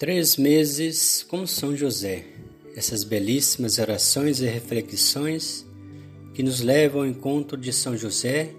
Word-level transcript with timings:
Três 0.00 0.38
meses 0.38 1.22
com 1.28 1.46
São 1.46 1.76
José. 1.76 2.24
Essas 2.74 3.04
belíssimas 3.04 3.78
orações 3.78 4.40
e 4.40 4.46
reflexões 4.46 5.66
que 6.32 6.42
nos 6.42 6.62
levam 6.62 7.02
ao 7.02 7.06
encontro 7.06 7.54
de 7.54 7.70
São 7.70 7.94
José 7.94 8.50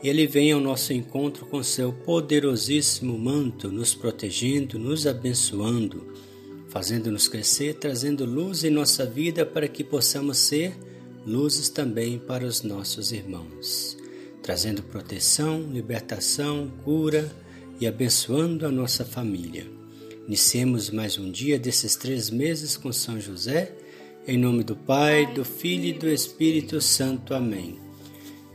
e 0.00 0.08
ele 0.08 0.28
vem 0.28 0.52
ao 0.52 0.60
nosso 0.60 0.92
encontro 0.92 1.44
com 1.46 1.60
seu 1.60 1.92
poderosíssimo 1.92 3.18
manto, 3.18 3.68
nos 3.68 3.96
protegendo, 3.96 4.78
nos 4.78 5.08
abençoando, 5.08 6.06
fazendo-nos 6.68 7.26
crescer, 7.26 7.74
trazendo 7.74 8.24
luz 8.24 8.62
em 8.62 8.70
nossa 8.70 9.04
vida 9.04 9.44
para 9.44 9.66
que 9.66 9.82
possamos 9.82 10.38
ser 10.38 10.72
luzes 11.26 11.68
também 11.68 12.16
para 12.16 12.46
os 12.46 12.62
nossos 12.62 13.10
irmãos, 13.10 13.98
trazendo 14.40 14.84
proteção, 14.84 15.62
libertação, 15.62 16.70
cura 16.84 17.28
e 17.80 17.88
abençoando 17.88 18.64
a 18.64 18.70
nossa 18.70 19.04
família. 19.04 19.75
Iniciemos 20.26 20.90
mais 20.90 21.16
um 21.18 21.30
dia 21.30 21.56
desses 21.56 21.94
três 21.94 22.30
meses 22.30 22.76
com 22.76 22.92
São 22.92 23.20
José, 23.20 23.72
em 24.26 24.36
nome 24.36 24.64
do 24.64 24.74
Pai, 24.74 25.32
do 25.32 25.44
Filho 25.44 25.84
e 25.84 25.92
do 25.92 26.08
Espírito 26.08 26.80
Santo. 26.80 27.32
Amém. 27.32 27.78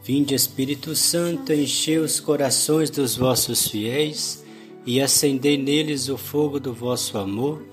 Vinde, 0.03 0.35
Espírito 0.35 0.93
Santo, 0.93 1.53
enchei 1.53 1.98
os 1.98 2.20
corações 2.20 2.89
dos 2.89 3.15
vossos 3.15 3.70
fiéis 3.70 4.43
e 4.85 4.99
acendei 4.99 5.57
neles 5.57 6.09
o 6.09 6.17
fogo 6.17 6.59
do 6.59 6.73
vosso 6.73 7.17
amor. 7.17 7.65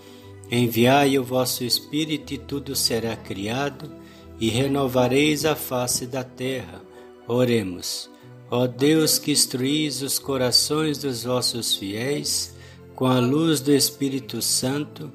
Enviai 0.48 1.18
o 1.18 1.24
vosso 1.24 1.64
Espírito 1.64 2.32
e 2.32 2.38
tudo 2.38 2.76
será 2.76 3.16
criado, 3.16 3.90
e 4.38 4.48
renovareis 4.48 5.44
a 5.44 5.56
face 5.56 6.06
da 6.06 6.22
terra. 6.22 6.80
Oremos. 7.26 8.08
Ó 8.48 8.68
Deus 8.68 9.18
que 9.18 9.32
instruís 9.32 10.02
os 10.02 10.20
corações 10.20 10.98
dos 10.98 11.24
vossos 11.24 11.74
fiéis, 11.74 12.56
com 12.98 13.06
a 13.06 13.20
luz 13.20 13.60
do 13.60 13.72
Espírito 13.72 14.42
Santo, 14.42 15.08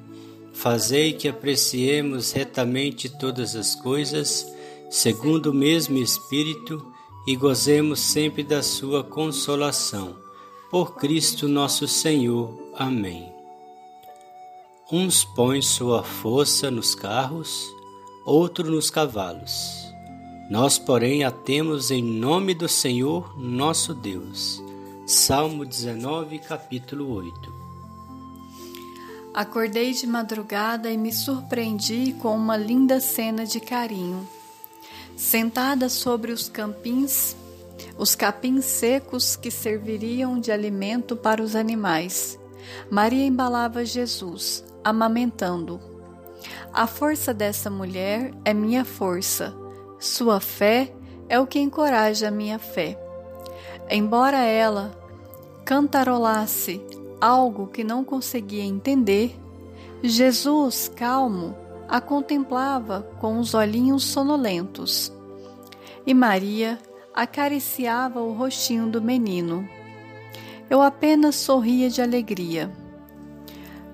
fazei 0.54 1.12
que 1.12 1.28
apreciemos 1.28 2.32
retamente 2.32 3.10
todas 3.10 3.54
as 3.54 3.74
coisas, 3.74 4.50
segundo 4.88 5.50
o 5.50 5.54
mesmo 5.54 5.98
Espírito, 5.98 6.82
e 7.26 7.36
gozemos 7.36 8.00
sempre 8.00 8.42
da 8.42 8.62
sua 8.62 9.04
consolação. 9.04 10.16
Por 10.70 10.94
Cristo 10.94 11.46
nosso 11.46 11.86
Senhor. 11.86 12.58
Amém. 12.74 13.30
Uns 14.90 15.22
põem 15.22 15.60
sua 15.60 16.02
força 16.02 16.70
nos 16.70 16.94
carros, 16.94 17.70
outro 18.24 18.70
nos 18.70 18.88
cavalos. 18.88 19.92
Nós, 20.48 20.78
porém, 20.78 21.22
a 21.22 21.30
temos 21.30 21.90
em 21.90 22.02
nome 22.02 22.54
do 22.54 22.66
Senhor 22.66 23.38
nosso 23.38 23.92
Deus. 23.92 24.62
Salmo 25.06 25.66
19, 25.66 26.38
capítulo 26.38 27.12
8. 27.12 27.63
Acordei 29.34 29.92
de 29.92 30.06
madrugada 30.06 30.88
e 30.88 30.96
me 30.96 31.12
surpreendi 31.12 32.14
com 32.22 32.36
uma 32.36 32.56
linda 32.56 33.00
cena 33.00 33.44
de 33.44 33.58
carinho. 33.58 34.28
Sentada 35.16 35.88
sobre 35.88 36.30
os 36.30 36.48
campins, 36.48 37.34
os 37.98 38.14
capins 38.14 38.64
secos 38.64 39.34
que 39.34 39.50
serviriam 39.50 40.38
de 40.38 40.52
alimento 40.52 41.16
para 41.16 41.42
os 41.42 41.56
animais, 41.56 42.38
Maria 42.88 43.26
embalava 43.26 43.84
Jesus, 43.84 44.64
amamentando. 44.84 45.80
A 46.72 46.86
força 46.86 47.34
dessa 47.34 47.68
mulher 47.68 48.32
é 48.44 48.54
minha 48.54 48.84
força, 48.84 49.52
sua 49.98 50.38
fé 50.38 50.94
é 51.28 51.40
o 51.40 51.46
que 51.46 51.58
encoraja 51.58 52.28
a 52.28 52.30
minha 52.30 52.60
fé. 52.60 52.96
Embora 53.90 54.38
ela 54.38 54.96
cantarolasse 55.64 56.80
algo 57.24 57.68
que 57.68 57.82
não 57.82 58.04
conseguia 58.04 58.62
entender, 58.62 59.34
Jesus, 60.02 60.92
calmo, 60.94 61.56
a 61.88 61.98
contemplava 61.98 63.00
com 63.18 63.38
os 63.38 63.54
olhinhos 63.54 64.04
sonolentos. 64.04 65.10
E 66.06 66.12
Maria 66.12 66.78
acariciava 67.14 68.20
o 68.20 68.34
rostinho 68.34 68.90
do 68.90 69.00
menino. 69.00 69.66
Eu 70.68 70.82
apenas 70.82 71.36
sorria 71.36 71.88
de 71.88 72.02
alegria. 72.02 72.70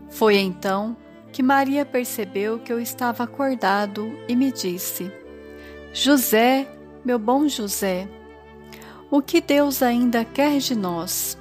Foi 0.08 0.36
então 0.36 0.96
que 1.30 1.40
Maria 1.40 1.86
percebeu 1.86 2.58
que 2.58 2.72
eu 2.72 2.80
estava 2.80 3.22
acordado 3.22 4.12
e 4.26 4.34
me 4.34 4.50
disse: 4.50 5.08
José, 5.92 6.68
meu 7.04 7.18
bom 7.18 7.46
José, 7.46 8.08
o 9.08 9.22
que 9.22 9.40
Deus 9.40 9.84
ainda 9.84 10.24
quer 10.24 10.58
de 10.58 10.74
nós? 10.74 11.39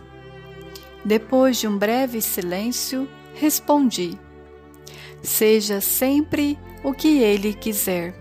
Depois 1.04 1.58
de 1.58 1.68
um 1.68 1.78
breve 1.78 2.22
silêncio, 2.22 3.08
respondi: 3.34 4.18
Seja 5.22 5.80
sempre 5.82 6.58
o 6.84 6.94
que 6.94 7.20
ele 7.20 7.54
quiser. 7.54 8.14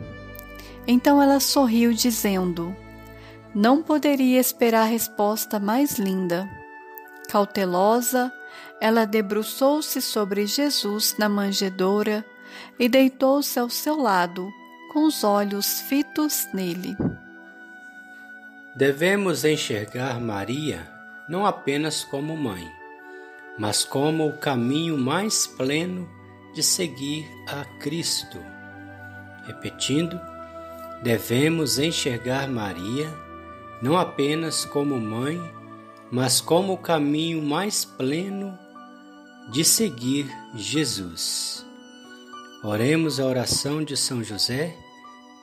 Então 0.87 1.21
ela 1.21 1.41
sorriu, 1.41 1.93
dizendo: 1.93 2.75
Não 3.55 3.83
poderia 3.83 4.41
esperar 4.41 4.84
resposta 4.84 5.59
mais 5.59 5.99
linda. 5.99 6.49
Cautelosa, 7.28 8.33
ela 8.81 9.05
debruçou-se 9.05 10.00
sobre 10.00 10.47
Jesus 10.47 11.15
na 11.19 11.28
manjedoura 11.28 12.25
e 12.78 12.88
deitou-se 12.88 13.59
ao 13.59 13.69
seu 13.69 14.00
lado, 14.00 14.49
com 14.93 15.05
os 15.05 15.22
olhos 15.22 15.81
fitos 15.81 16.49
nele. 16.55 16.97
Devemos 18.75 19.44
enxergar 19.44 20.19
Maria 20.21 20.97
não 21.28 21.44
apenas 21.44 22.03
como 22.03 22.37
mãe, 22.37 22.71
mas 23.59 23.84
como 23.84 24.27
o 24.27 24.39
caminho 24.39 24.97
mais 24.97 25.47
pleno 25.47 26.09
de 26.55 26.62
seguir 26.62 27.28
a 27.47 27.65
Cristo. 27.78 28.39
Repetindo, 29.47 30.19
devemos 31.03 31.78
enxergar 31.78 32.49
Maria 32.49 33.12
não 33.83 33.97
apenas 33.97 34.65
como 34.65 34.99
mãe, 34.99 35.41
mas 36.11 36.41
como 36.41 36.72
o 36.72 36.78
caminho 36.78 37.43
mais 37.43 37.84
pleno 37.84 38.59
de 39.53 39.65
seguir 39.65 40.27
Jesus. 40.55 41.65
Oremos 42.62 43.21
a 43.21 43.25
oração 43.25 43.84
de 43.84 43.97
São 43.97 44.22
José 44.25 44.75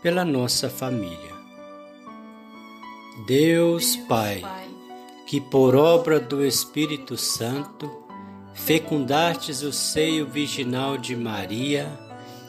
pela 0.01 0.25
nossa 0.25 0.69
família. 0.69 1.33
Deus 3.25 3.95
Pai 4.07 4.43
que 5.25 5.41
por 5.41 5.75
obra 5.75 6.19
do 6.19 6.45
Espírito 6.45 7.17
Santo 7.17 7.91
fecundastes 8.53 9.63
o 9.63 9.73
seio 9.73 10.27
virginal 10.27 10.97
de 10.97 11.15
Maria 11.15 11.91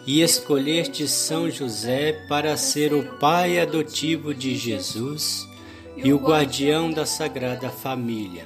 e 0.07 0.23
escolheste 0.23 1.09
São 1.09 1.51
José 1.51 2.27
para 2.29 2.57
ser 2.57 2.93
o 2.93 3.19
pai 3.19 3.59
adotivo 3.59 4.35
de 4.35 4.55
Jesus 4.55 5.49
e 5.97 6.13
o 6.13 6.19
guardião 6.19 6.91
da 6.91 7.07
Sagrada 7.07 7.71
Família. 7.71 8.45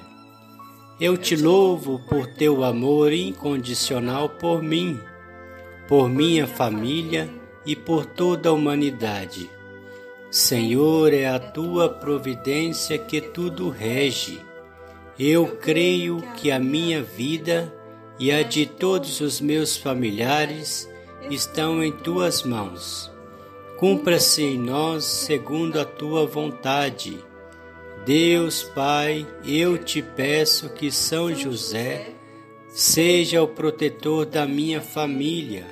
Eu 1.00 1.16
te 1.16 1.34
louvo 1.34 2.00
por 2.08 2.26
teu 2.26 2.62
amor 2.62 3.12
incondicional 3.12 4.28
por 4.28 4.62
mim, 4.62 4.98
por 5.88 6.08
minha 6.08 6.46
família 6.46 7.28
e 7.66 7.74
por 7.74 8.06
toda 8.06 8.48
a 8.48 8.52
humanidade 8.52 9.50
Senhor, 10.30 11.12
é 11.12 11.26
a 11.26 11.40
tua 11.40 11.88
providência 11.88 12.96
que 12.96 13.20
tudo 13.20 13.68
rege. 13.68 14.40
Eu 15.18 15.56
creio 15.56 16.22
que 16.36 16.52
a 16.52 16.58
minha 16.60 17.02
vida 17.02 17.74
e 18.16 18.30
a 18.30 18.44
de 18.44 18.64
todos 18.64 19.20
os 19.20 19.40
meus 19.40 19.76
familiares 19.76 20.88
estão 21.28 21.82
em 21.82 21.90
tuas 21.90 22.44
mãos. 22.44 23.10
Cumpra-se 23.76 24.42
em 24.44 24.56
nós 24.56 25.04
segundo 25.04 25.80
a 25.80 25.84
tua 25.84 26.26
vontade. 26.26 27.18
Deus 28.06 28.62
Pai, 28.62 29.26
eu 29.44 29.76
te 29.78 30.00
peço 30.00 30.68
que 30.70 30.92
São 30.92 31.34
José 31.34 32.14
seja 32.68 33.42
o 33.42 33.48
protetor 33.48 34.26
da 34.26 34.46
minha 34.46 34.80
família 34.80 35.66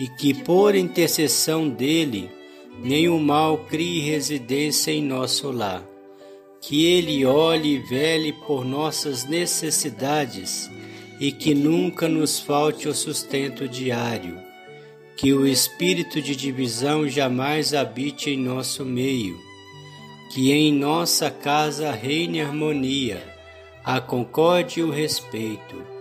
e 0.00 0.08
que, 0.08 0.32
por 0.32 0.74
intercessão 0.74 1.68
dele, 1.68 2.30
nenhum 2.80 3.18
mal 3.18 3.58
crie 3.58 4.00
residência 4.00 4.90
em 4.90 5.02
nosso 5.02 5.50
lar. 5.50 5.84
Que 6.60 6.86
Ele 6.86 7.24
olhe 7.26 7.74
e 7.74 7.78
vele 7.78 8.32
por 8.32 8.64
nossas 8.64 9.24
necessidades 9.24 10.70
e 11.20 11.30
que 11.32 11.54
nunca 11.54 12.08
nos 12.08 12.38
falte 12.38 12.88
o 12.88 12.94
sustento 12.94 13.68
diário. 13.68 14.36
Que 15.16 15.32
o 15.32 15.46
espírito 15.46 16.20
de 16.20 16.34
divisão 16.34 17.08
jamais 17.08 17.74
habite 17.74 18.30
em 18.30 18.38
nosso 18.38 18.84
meio. 18.84 19.38
Que 20.32 20.52
em 20.52 20.72
nossa 20.72 21.30
casa 21.30 21.92
reine 21.92 22.40
harmonia, 22.40 23.22
a 23.84 24.00
concórdia 24.00 24.80
e 24.80 24.84
o 24.84 24.90
respeito 24.90 25.91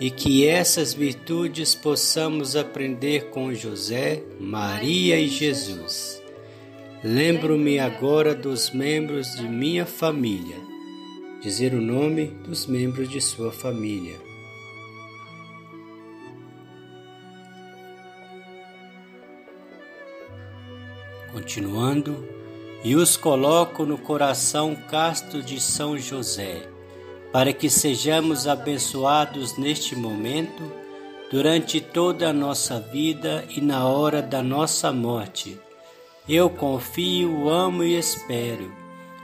e 0.00 0.10
que 0.10 0.46
essas 0.46 0.94
virtudes 0.94 1.74
possamos 1.74 2.56
aprender 2.56 3.28
com 3.28 3.52
José, 3.52 4.22
Maria 4.40 5.20
e 5.20 5.28
Jesus. 5.28 6.22
Lembro-me 7.04 7.78
agora 7.78 8.34
dos 8.34 8.70
membros 8.70 9.36
de 9.36 9.42
minha 9.42 9.84
família. 9.84 10.56
Dizer 11.42 11.74
o 11.74 11.82
nome 11.82 12.28
dos 12.44 12.66
membros 12.66 13.10
de 13.10 13.20
sua 13.20 13.52
família. 13.52 14.18
Continuando, 21.30 22.26
e 22.82 22.96
os 22.96 23.16
coloco 23.16 23.84
no 23.84 23.98
coração 23.98 24.74
casto 24.74 25.42
de 25.42 25.60
São 25.60 25.98
José 25.98 26.66
para 27.32 27.52
que 27.52 27.70
sejamos 27.70 28.46
abençoados 28.46 29.56
neste 29.56 29.94
momento, 29.94 30.62
durante 31.30 31.80
toda 31.80 32.28
a 32.28 32.32
nossa 32.32 32.80
vida 32.80 33.44
e 33.48 33.60
na 33.60 33.86
hora 33.86 34.20
da 34.20 34.42
nossa 34.42 34.92
morte. 34.92 35.58
Eu 36.28 36.50
confio, 36.50 37.48
amo 37.48 37.84
e 37.84 37.96
espero, 37.96 38.72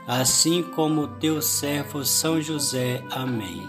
assim 0.07 0.63
como 0.63 1.07
teu 1.19 1.41
servo 1.41 2.05
São 2.05 2.41
José. 2.41 3.03
Amém. 3.11 3.61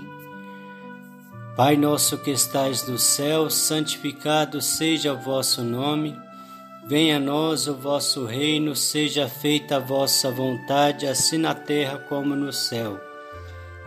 Pai 1.57 1.77
nosso 1.77 2.17
que 2.19 2.31
estais 2.31 2.87
no 2.87 2.97
céu, 2.97 3.51
santificado 3.51 4.63
seja 4.63 5.13
o 5.13 5.19
vosso 5.19 5.65
nome. 5.65 6.17
Venha 6.87 7.17
a 7.17 7.21
nós 7.21 7.67
o 7.67 7.75
vosso 7.75 8.25
reino, 8.25 8.77
seja 8.77 9.29
feita 9.29 9.77
a 9.77 9.81
vossa 9.81 10.31
vontade, 10.31 11.09
assim 11.09 11.37
na 11.37 11.55
terra 11.55 11.99
como 11.99 12.37
no 12.37 12.53
céu. 12.53 13.08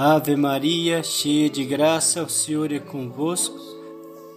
Ave 0.00 0.36
Maria, 0.36 1.02
cheia 1.02 1.50
de 1.50 1.64
graça, 1.64 2.22
o 2.22 2.28
Senhor 2.28 2.70
é 2.70 2.78
convosco. 2.78 3.58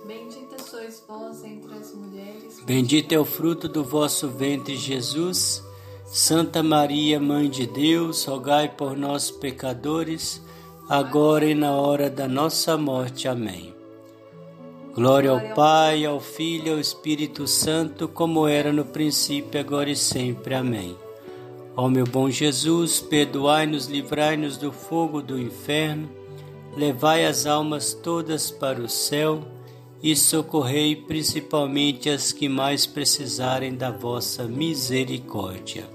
Bendita 0.08 0.58
sois 0.58 1.04
vós 1.08 1.44
entre 1.44 1.72
as 1.76 1.94
mulheres. 1.94 2.64
Bendito 2.66 3.12
é 3.12 3.20
o 3.20 3.24
fruto 3.24 3.68
do 3.68 3.84
vosso 3.84 4.28
ventre, 4.28 4.76
Jesus. 4.76 5.64
Santa 6.08 6.64
Maria, 6.64 7.20
Mãe 7.20 7.48
de 7.48 7.68
Deus, 7.68 8.26
rogai 8.26 8.70
por 8.70 8.98
nós, 8.98 9.30
pecadores, 9.30 10.42
agora 10.90 11.46
e 11.46 11.54
na 11.54 11.74
hora 11.74 12.10
da 12.10 12.28
nossa 12.28 12.76
morte. 12.76 13.28
Amém. 13.28 13.72
Glória 14.96 15.30
ao 15.30 15.54
Pai, 15.54 16.04
ao 16.04 16.20
Filho 16.20 16.70
e 16.70 16.72
ao 16.72 16.80
Espírito 16.80 17.46
Santo, 17.46 18.08
como 18.08 18.48
era 18.48 18.74
no 18.74 18.84
princípio, 18.84 19.60
agora 19.60 19.92
e 19.92 19.96
sempre. 19.96 20.56
Amém. 20.56 20.98
Ó 21.76 21.88
meu 21.90 22.06
bom 22.06 22.30
Jesus, 22.30 23.00
perdoai-nos, 23.00 23.88
livrai-nos 23.88 24.58
do 24.58 24.72
fogo 24.72 25.22
do 25.22 25.40
inferno, 25.40 26.10
levai 26.76 27.26
as 27.26 27.46
almas 27.46 27.94
todas 27.94 28.52
para 28.52 28.82
o 28.82 28.90
céu 28.90 29.42
e 30.04 30.16
socorrei 30.16 30.96
principalmente 30.96 32.10
as 32.10 32.32
que 32.32 32.50
mais 32.50 32.86
precisarem 32.86 33.76
da 33.76 33.92
vossa 33.92 34.44
misericórdia. 34.44 35.88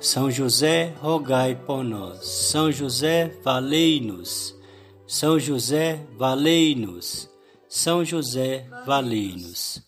São 0.00 0.30
José, 0.30 0.94
rogai 1.00 1.56
por 1.56 1.82
nós. 1.82 2.24
São 2.24 2.70
José, 2.70 3.32
valei-nos. 3.42 4.56
São 5.06 5.38
José, 5.38 6.06
valei-nos. 6.16 7.28
São 7.68 8.04
José, 8.04 8.66
valei-nos. 8.86 9.87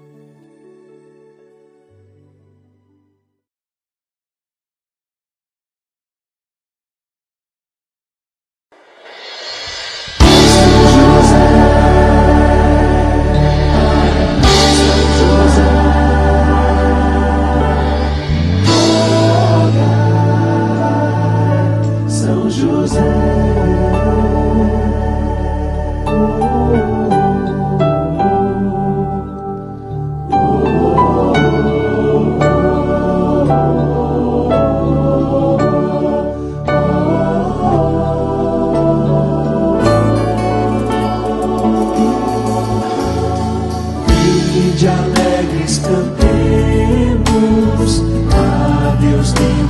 De 44.69 44.87
alegres 44.87 45.81
cantemos, 45.83 46.21
a 48.31 48.95
Deus 49.01 49.33
demos 49.33 49.60